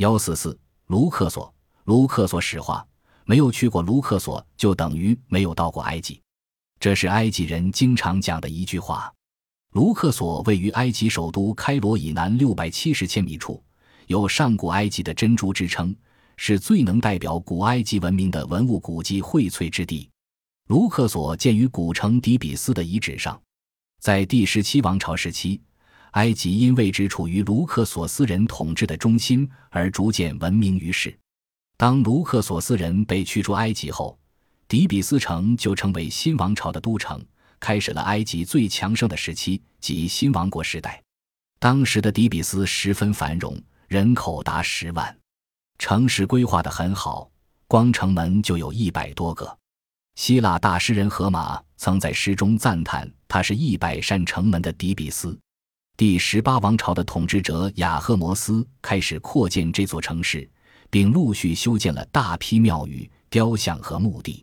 [0.00, 1.54] 幺四四卢克索，
[1.84, 2.86] 卢克索史话：
[3.26, 6.22] 没有去过卢克索，就等于没有到过埃及。
[6.78, 9.12] 这是埃及人经常讲的一句话。
[9.72, 13.62] 卢克索位于埃及首都开罗以南六百七十千米处，
[14.06, 15.94] 有上古埃及的珍珠之称，
[16.38, 20.08] 是最能代表古埃及文明的文物古迹荟萃之地。
[20.68, 23.38] 卢克索建于古城底比斯的遗址上，
[24.00, 25.60] 在第十七王朝时期。
[26.12, 31.16] 埃及因位置处于卢克索斯人统治的中心而逐渐闻名于世。
[31.76, 34.18] 当卢克索斯人被驱逐埃及后，
[34.68, 37.24] 底比斯城就成为新王朝的都城，
[37.58, 41.02] 开始了埃及最强盛的时期，即新王国时代。
[41.58, 45.16] 当时的底比斯十分繁荣，人口达十万，
[45.78, 47.30] 城市规划得很好，
[47.66, 49.58] 光城门就有一百多个。
[50.16, 55.38] 希腊大诗人荷马曾在诗中赞叹，它是一百扇城门的底比斯。
[56.00, 60.48] 第十八王朝的统治者雅赫摩斯开始扩建这座城市，
[60.88, 64.42] 并陆续修建了大批庙宇、雕像和墓地。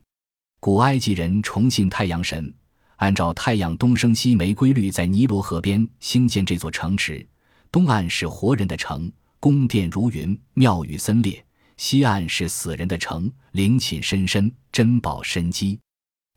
[0.59, 2.53] 古埃及人崇信太阳神，
[2.97, 7.27] 按照太阳东升西没规律，在尼罗河边兴建这座城池。
[7.71, 11.43] 东岸是活人的城，宫殿如云，庙宇森列；
[11.75, 15.79] 西岸是死人的城，陵寝深深，珍宝深积。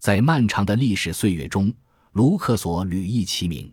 [0.01, 1.71] 在漫长的历史岁月中，
[2.13, 3.71] 卢克索屡易其名。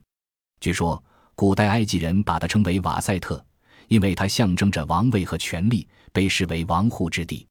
[0.59, 1.01] 据说。
[1.37, 3.45] 古代埃及人把它称为瓦塞特，
[3.89, 7.47] 因为它象征着王位和权力，被视为王护之地。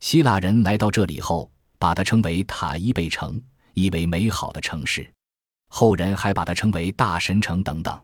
[0.00, 3.40] 希腊人来到这里后，把它称为塔伊贝城，
[3.72, 5.10] 意为美好的城市。
[5.68, 7.98] 后人还把它称为大神城等等。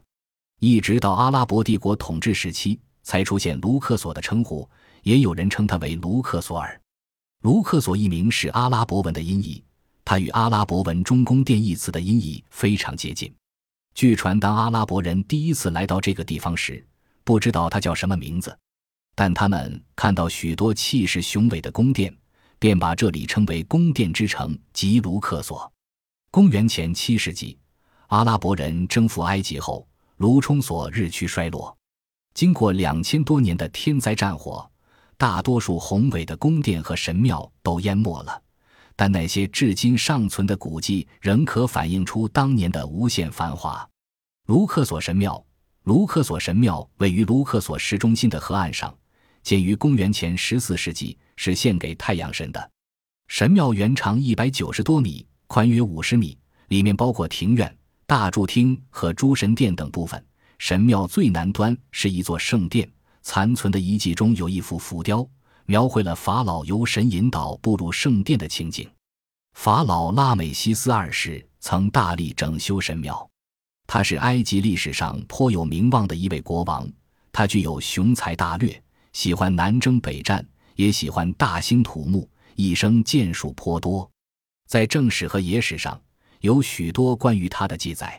[0.61, 4.67] 一直到阿拉伯帝国统治时期，才出现卢克索的称呼，
[5.03, 6.81] 也有人称它为卢克索尔。
[7.43, 9.63] 卢克索一名是阿拉伯文的音译，
[10.07, 13.31] 它与阿拉伯文中宫殿一词的音译非常接近。
[13.99, 16.87] 据传，当阿拉伯人第一次来到这个地方时，
[17.25, 18.57] 不知道它叫什么名字，
[19.17, 22.17] 但他们看到许多气势雄伟的宫殿，
[22.61, 25.69] 便把这里称为“宫殿之城”吉卢克索。
[26.31, 27.59] 公元前七世纪，
[28.07, 29.85] 阿拉伯人征服埃及后，
[30.19, 31.77] 卢冲索日趋衰落。
[32.35, 34.71] 经过两千多年的天灾战火，
[35.17, 38.41] 大多数宏伟的宫殿和神庙都淹没了。
[39.01, 43.89] 但那些至今尚存的古迹仍可反映出当年的无限繁华。
[44.47, 45.41] 卢克索神庙，
[45.85, 48.93] 卢克索神庙位于卢克索市中心的河岸上，
[49.45, 52.71] 建于公元前十四世纪，是献给太阳神的。
[53.29, 57.73] 神庙原长一百九十多米，宽约五十米，里面包括庭院、
[58.05, 60.21] 大柱厅和诸神殿等部分。
[60.59, 62.91] 神庙最南端是一座圣殿，
[63.23, 65.25] 残存的遗迹中有一幅浮雕。
[65.71, 68.91] 描绘了法老由神引导步入圣殿的情景。
[69.53, 73.29] 法老拉美西斯二世曾大力整修神庙，
[73.87, 76.91] 他是埃及历史上颇有名望的一位国王。
[77.31, 80.43] 他具有雄才大略，喜欢南征北战，
[80.75, 84.11] 也喜欢大兴土木，一生建树颇多。
[84.67, 86.01] 在正史和野史上
[86.41, 88.19] 有许多关于他的记载。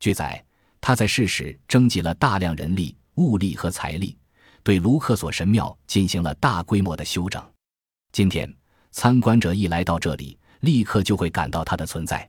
[0.00, 0.42] 据载，
[0.80, 4.16] 他在世时征集了大量人力、物力和财力。
[4.68, 7.42] 对卢克索神庙进行了大规模的修整。
[8.12, 8.54] 今天，
[8.90, 12.28] 参观者一来到这里，立刻就会感到它的存在。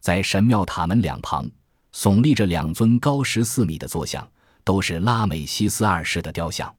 [0.00, 1.46] 在神庙塔门两旁，
[1.92, 4.26] 耸立着两尊高十四米的坐像，
[4.64, 6.74] 都是拉美西斯二世的雕像。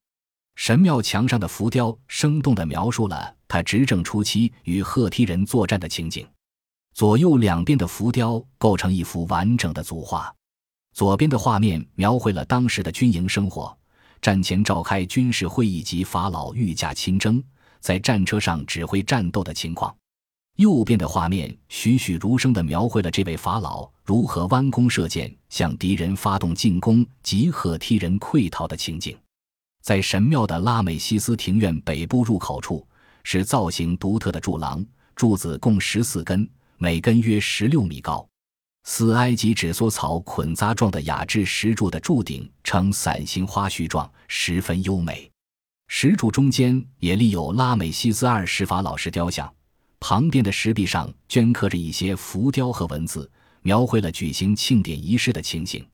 [0.56, 6.28] 神庙墙上的浮雕生动地描述了他执政初期与赫梯人作战的情景。
[6.96, 10.34] 左右两边的浮雕构成一幅完整的组画。
[10.94, 13.78] 左边的画面描绘了当时的军营生活。
[14.26, 17.44] 战前召开军事会议及法老御驾亲征，
[17.80, 19.96] 在战车上指挥战斗的情况。
[20.56, 29.16] 右边的画面栩栩如生地描绘了这位法老如何弯弓射箭向敌人发动进攻及赫梯人溃逃的情景。
[29.84, 32.84] 在神庙的拉美西斯庭院北部入口处，
[33.22, 34.84] 是造型独特的柱廊，
[35.16, 36.50] 柱子共十四根，
[36.80, 38.28] 每根约十六米高。
[38.88, 45.30] 似埃及纸梭草捆扎状的雅致石柱的柱顶呈伞形花序状，十分优美。
[45.88, 49.52] 石柱中间也立有拉美西斯二世法老石雕像，
[50.00, 53.30] 旁边的石壁上镌刻着一些浮雕和文字，
[53.64, 55.86] 描绘了举行庆典仪式的情形。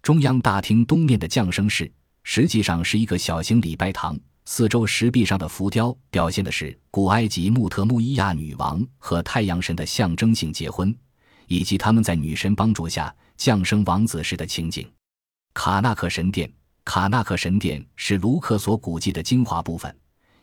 [0.00, 1.90] 中央大厅东面的降生室
[2.22, 10.96] 实际上是一个小型礼拜堂，四周石壁上的浮雕表现的是古埃及穆特穆伊亚女王和太阳神的象征性结婚。
[11.48, 14.88] 以及他们在女神帮助下降生王子时的情景。
[15.52, 16.48] 卡纳克神殿，
[16.84, 19.94] 卡纳克神殿是卢克索古迹的精华部分，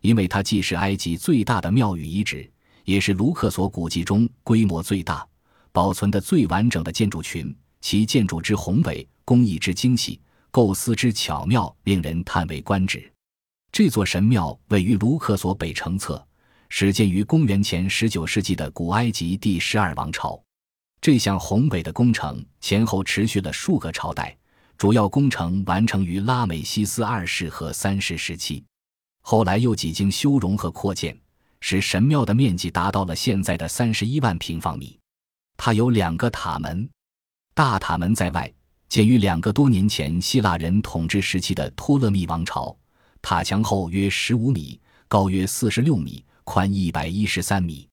[0.01, 2.51] 因为它既是埃及最大的庙宇遗址，
[2.83, 5.25] 也是卢克索古迹中规模最大、
[5.71, 7.55] 保存的最完整的建筑群。
[7.81, 10.19] 其建筑之宏伟，工艺之精细，
[10.49, 13.11] 构思之巧妙，令人叹为观止。
[13.71, 16.25] 这座神庙位于卢克索北城侧，
[16.69, 20.41] 始建于公元前十九世纪的古埃及第十二王朝。
[21.05, 24.35] 这项宏伟的工程前后持续了数个朝代，
[24.75, 28.65] 主要工程完成于拉美西斯二世和三世时期，
[29.21, 31.15] 后来又几经修容和扩建，
[31.61, 34.97] 使神庙的面积达到了现在的三十一万平方米。
[35.57, 36.89] 它有两个塔门，
[37.53, 38.51] 大塔门在外，
[38.89, 42.75] 建于两个多年前希腊人统治时期的托勒密王朝。
[43.21, 47.87] 塔墙厚约十五米，高约四十六米，宽一百一十三米。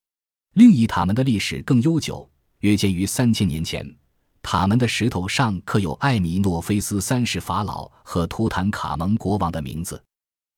[0.54, 2.26] 另一塔门的历史更悠久，
[2.62, 3.88] 约建于三千年前。
[4.42, 10.02] 塔门的石头上刻有艾米诺菲斯三世法老和图坦卡蒙国王的名字。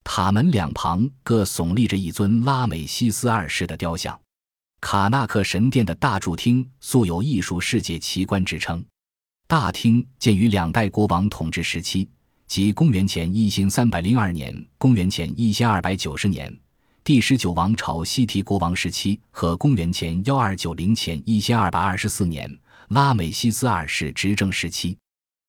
[0.03, 4.19] 塔门两旁各耸立着一尊拉美西斯二世的雕像。
[4.81, 8.83] 卡纳克神殿的大柱厅素有艺术世界奇观之称。
[9.47, 12.09] 大厅建于两代国王统治时期。
[12.47, 16.55] 即公元前一千三百零二年、公元前一千二百九十年，
[17.05, 22.51] 第十九王朝西提国王时期和公元前幺二九零前一千二百二十四年
[22.89, 24.97] 拉美西斯二世执政时期。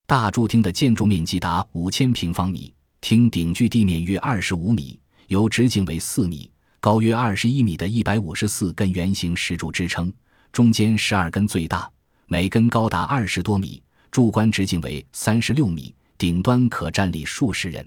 [0.06, 10.12] 大柱厅的建筑面积达五千平方米，厅顶距地面约二十五米，由直径为四米、高约二十一米的一百五十四根圆形石柱支撑，
[10.52, 11.90] 中间十二根最大，
[12.26, 15.94] 每根高达二十多米，柱冠直径为三十六米。
[16.18, 17.86] 顶端可站立数十人，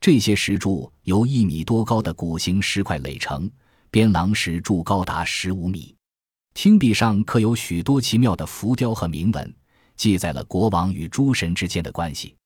[0.00, 3.50] 这些石柱由一米多高的鼓形石块垒成，
[3.90, 5.94] 边廊石柱高达十五米。
[6.52, 9.54] 厅壁上刻有许多奇妙的浮雕和铭文，
[9.96, 12.36] 记载了国王与诸神之间的关系。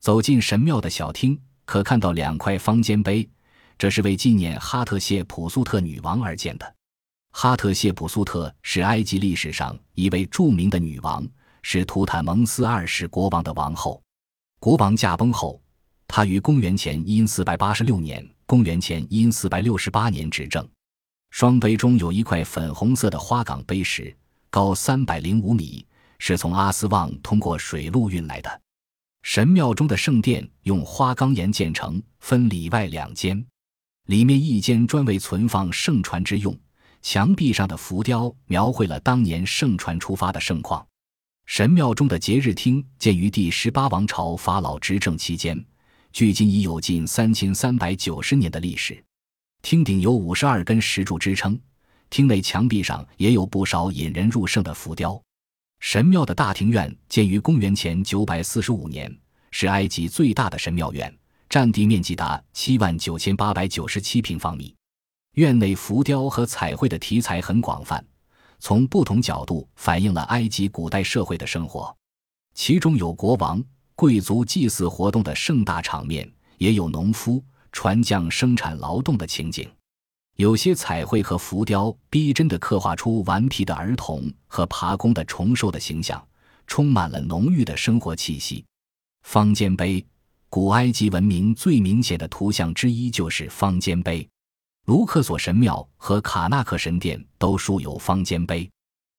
[0.00, 3.28] 走进神庙的小厅，可看到两块方尖碑，
[3.76, 6.74] 这是为纪念哈特谢普苏特女王而建的。
[7.32, 11.26] 哈特谢普苏特是埃及历史上一位著名的女王，
[11.62, 14.02] 是图坦蒙斯二世国王的王后。
[14.58, 15.60] 国王驾崩后，
[16.12, 20.68] 他于公元前因四百八十六年、公元前因四百六十八年执政。
[21.30, 24.12] 双碑中有一块粉红色的花岗碑石，
[24.50, 25.86] 高三百零五米，
[26.18, 28.60] 是从阿斯旺通过水路运来的。
[29.22, 33.46] 神庙中的圣殿用花岗岩建成，分里外两间，
[34.06, 36.58] 里面一间专为存放圣船之用。
[37.02, 40.84] 墙壁上的浮雕描绘了当年圣船出发的盛况。
[41.46, 45.64] 神庙中的节日厅建于第十八王朝法老执政期间，
[46.12, 49.02] 距今已有近三千三百九十年的历史。
[49.62, 51.58] 厅顶有五十二根石柱支撑，
[52.08, 55.20] 厅内墙壁上也有不少引人入胜的浮雕。
[55.80, 59.14] 神庙的大庭院建于公元前九百四十五年，
[59.50, 61.14] 是埃及最大的神庙院，
[61.48, 64.74] 占地面积达七万九千八百九十七平方米。
[65.34, 68.04] 院内浮雕和彩绘的题材很广泛。
[68.62, 71.96] 从不同角度反映了埃及古代社会的生活，
[72.52, 73.62] 其中有国王、
[74.00, 76.26] 贵族祭祀活动的盛大场面，
[76.56, 79.70] 也有农夫、船匠生产劳动的情景。
[80.36, 86.26] 有些彩绘和浮雕逼真地刻画出顽皮的儿童和爬弓的虫兽的形象，
[86.66, 88.64] 充满了浓郁的生活气息。
[89.24, 90.02] 方尖碑，
[90.48, 94.26] 古埃及文明最明显的图像之一就是方尖碑。
[94.86, 98.66] 卢克索神庙和卡纳克神殿都竖有方尖碑，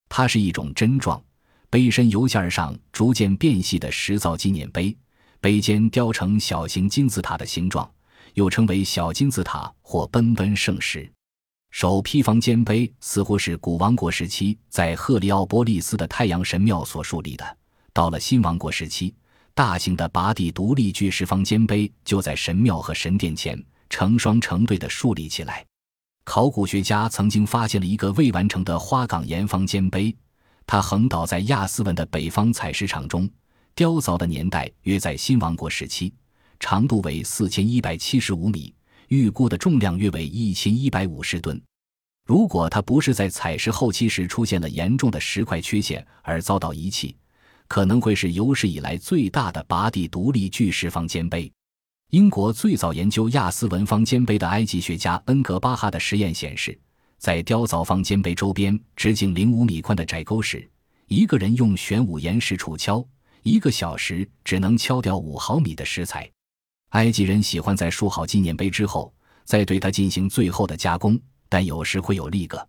[0.09, 1.23] 它是一种针状、
[1.71, 4.95] 碑身由下而上逐渐变细的石造纪念碑，
[5.39, 7.89] 碑尖雕成小型金字塔的形状，
[8.35, 11.11] 又称为小金字塔或奔奔圣石。
[11.71, 17.57] 首批方尖碑似乎是古王国时期在赫利奥波利斯的太阳神庙所树立的。
[17.91, 19.15] 到了新王国时期，
[19.55, 23.59] 大型的拔地独立巨石方尖碑就在神庙和神殿前。
[23.91, 25.65] 成双成对地竖立起来。
[26.23, 30.15] 考古学家曾经发现了一个未完成的花岗岩方尖碑，
[30.65, 33.29] 它横倒在亚斯文的北方采石场中，
[33.75, 36.13] 雕凿的年代约在新王国时期，
[36.59, 38.73] 长度为四千一百七十五米，
[39.09, 41.61] 预估的重量约为一千一百五十吨。
[42.25, 47.15] 如果它不是在采石后期时出现了严重的石块缺陷而遭到遗弃，
[47.67, 51.51] 可能会是有史以来最大的拔地独立巨石方尖碑。
[52.11, 56.77] 英国最早研究亚斯文方尖碑的埃及学家恩格巴哈的实验显示，
[57.21, 60.67] 在雕凿方尖碑周边直径零五米宽的窄沟时，
[61.05, 63.05] 一个人用玄武岩石杵敲，
[63.43, 66.27] 一个小时只能敲掉五毫米的石材。
[66.89, 69.13] 埃及人喜欢在竖好纪念碑之后，
[69.45, 72.67] 再对它进行最后的加工，但有时会有立个，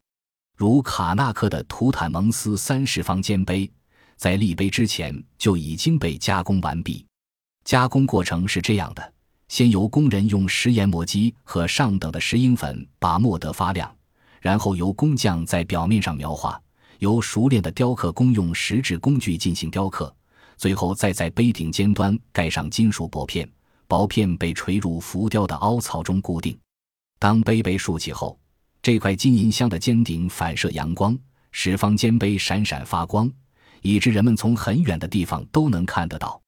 [0.55, 3.73] 如卡纳克的图坦蒙斯三世方尖碑，
[4.19, 7.07] 在立碑之前就已经被加工完毕。
[7.65, 9.13] 加工过程是这样的。
[9.49, 13.95] 先由工人用石研磨机和上等的石英粉把墨得发亮，
[14.43, 16.61] 然后由工匠在表面上描画，
[16.99, 20.13] 由熟练的雕刻工用石质工具进行雕刻，
[20.57, 23.49] 最后再在碑顶尖端盖上金属薄片，
[23.87, 26.59] 薄片被垂入浮雕的凹槽中固定。
[27.21, 28.37] 当杯被竖起后，
[28.83, 31.17] 这块金银镶的尖顶反射阳光，
[31.53, 33.31] 使方尖碑闪闪发光，
[33.81, 36.43] 以致人们从很远的地方都能看得到。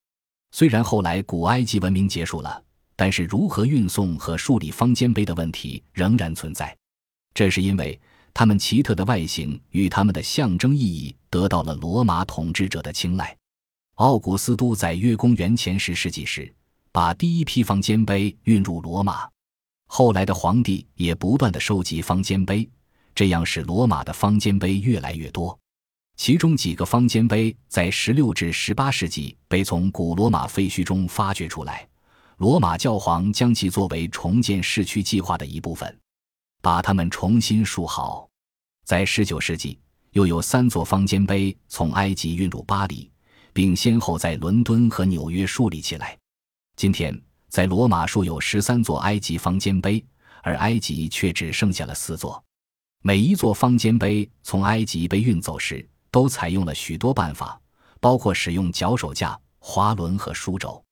[0.51, 2.61] 虽然后来古埃及文明结束了，
[2.97, 6.77] 但是如何运送和树立方尖碑的问题仍然存在。
[7.35, 8.01] 这是因为
[8.33, 13.37] 它们奇特的外形与它们的象征意义得到了罗马统治者的青睐。
[13.97, 16.53] 奥古斯都在约公元前十世纪时，
[16.91, 19.29] 把第一批方尖碑运入罗马。
[19.87, 22.69] 后来的皇帝也不断的收集方尖碑，
[23.15, 25.57] 这样使罗马的方尖碑越来越多。
[26.17, 31.87] 其中几个方尖碑在十六至十八世纪被从古罗马废墟中发掘出来，
[32.39, 35.97] 罗马教皇将其作为重建市区计划的一部分，
[36.65, 38.27] 把它们重新竖好。
[38.87, 39.79] 在十九世纪，
[40.13, 43.11] 又有三座方尖碑从埃及运入巴黎，
[43.53, 46.17] 并先后在伦敦和纽约树立起来。
[46.77, 47.15] 今天。
[47.51, 50.05] 在罗马竖有十三座埃及方尖碑，
[50.43, 52.43] 而埃及却只剩下了四座。
[53.01, 57.57] 每一座方尖碑从埃及被运走时，都采用了许多办法，
[58.01, 60.85] 包括使用脚手架、滑轮和书轴。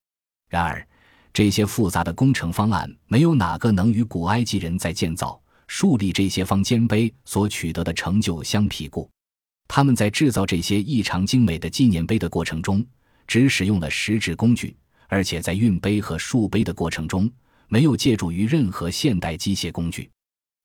[0.48, 0.86] 然而，
[1.32, 5.41] 这些复杂的工程方案没有哪个能与古埃及人在建造、
[5.74, 9.08] 树立这些方尖碑所取得的成就相匹顾。
[9.66, 12.84] 他们在制造这些异常精美的纪念碑的过程中，
[13.26, 14.76] 只使用了石质工具。
[15.08, 17.28] 而且在运碑和竖碑的过程中，
[17.68, 20.10] 没有借助于任何现代机械工具。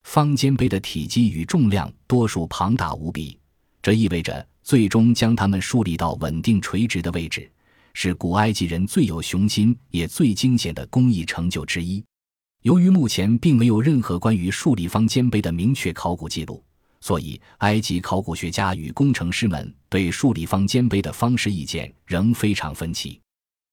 [0.03, 3.39] 方尖碑的体积与重量多数庞大无比，
[3.81, 7.49] 这意味着最终将它们树立到稳定垂直的位置，
[7.93, 12.03] 是古埃及人最有雄心也最惊险的工艺成就之一。
[12.63, 16.63] 由于目前并没有任何关于竖立方尖碑的明确考古记录，
[16.99, 23.21] 所以埃及考古学家与工程师们对竖立方尖碑的方式意见仍非常分歧。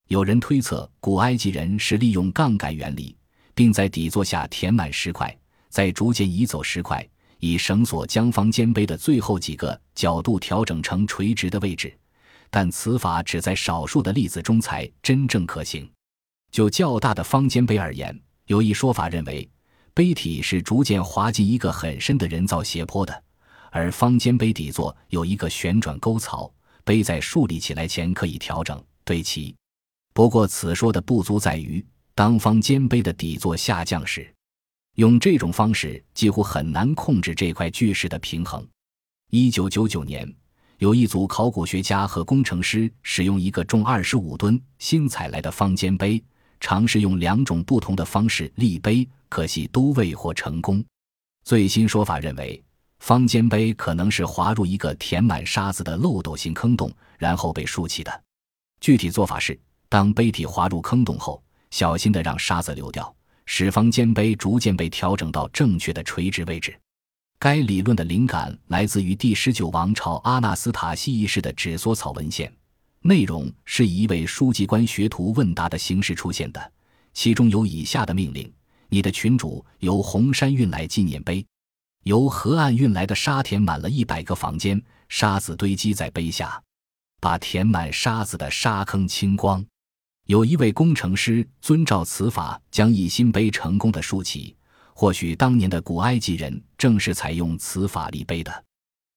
[0.08, 3.16] 有人推测，古埃及人是利用杠杆原理，
[3.54, 5.34] 并在底座下填满石块，
[5.70, 7.04] 再逐渐移走石块，
[7.38, 11.96] 以绳索将方尖碑的最后几个角度调整成垂直的位置。
[12.50, 15.90] 但此法只在少数的例子中才真正可行。
[16.52, 19.48] 就较大的方尖碑而言，有一说法认为，
[19.94, 23.22] 碑体是逐渐滑进一个很深的人造斜坡的，
[23.70, 26.52] 而方尖碑底座有一个旋转沟槽，
[26.84, 29.54] 碑在竖立起来前可以调整对齐。
[30.12, 31.84] 不过，此说的不足在于，
[32.14, 34.30] 当方尖碑的底座下降时，
[34.96, 38.66] 用这种方式几乎很难控制这块巨石的平衡。
[39.30, 40.30] 一九九九年，
[40.78, 46.22] 有一组考古学家和工程师使用一个重二十五吨新采来的方尖碑，
[46.64, 50.82] 尝试用两种不同的方式立碑，可惜都未获成功。
[51.44, 52.64] 最新说法认为，
[53.00, 58.22] 方尖碑可能是滑入一个填满沙子的漏斗形坑洞，然后被竖起的。
[58.80, 59.60] 具体做法是。
[59.90, 66.74] 当碑体滑入坑洞后，小心地让沙子流掉，使方尖碑逐渐被调整到正确的垂直位置。
[67.38, 72.50] 该理论的灵感来自于第十九王朝阿纳斯塔西一世的纸缩草文献，
[73.06, 76.72] 内容是以一位书记官学徒问答的形式出现的，
[77.12, 78.50] 其中有以下的命令：
[78.88, 81.44] 你的群主由红山运来纪念碑，
[82.04, 86.58] 由河岸运来的沙填满了一百个房间，沙子堆积在碑下，
[87.20, 89.62] 把填满沙子的沙坑清光。
[90.26, 94.56] 有一位工程师遵照此法将一新碑成功的竖起，
[94.94, 98.64] 或许当年的古埃及人正是采用此法立碑的。